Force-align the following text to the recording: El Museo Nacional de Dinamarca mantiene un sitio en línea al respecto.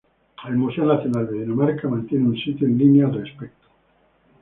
El 0.47 0.55
Museo 0.55 0.83
Nacional 0.83 1.27
de 1.27 1.41
Dinamarca 1.43 1.87
mantiene 1.87 2.25
un 2.25 2.35
sitio 2.35 2.65
en 2.65 2.75
línea 2.75 3.05
al 3.05 3.13
respecto. 3.13 3.67